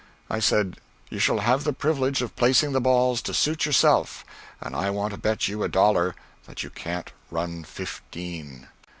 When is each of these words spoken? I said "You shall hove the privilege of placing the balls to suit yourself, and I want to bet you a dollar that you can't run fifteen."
I 0.31 0.39
said 0.39 0.77
"You 1.11 1.19
shall 1.19 1.41
hove 1.41 1.63
the 1.63 1.73
privilege 1.73 2.23
of 2.23 2.35
placing 2.35 2.71
the 2.71 2.81
balls 2.81 3.21
to 3.21 3.35
suit 3.35 3.67
yourself, 3.67 4.25
and 4.59 4.75
I 4.75 4.89
want 4.89 5.11
to 5.13 5.17
bet 5.19 5.47
you 5.47 5.61
a 5.61 5.69
dollar 5.69 6.15
that 6.47 6.63
you 6.63 6.71
can't 6.71 7.11
run 7.29 7.63
fifteen." 7.63 8.67